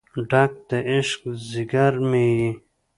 ډک 0.29 0.51
د 0.69 0.71
عشق 0.91 1.21
ځیګر 1.49 1.93
مې 2.09 2.25
یې 2.39 2.49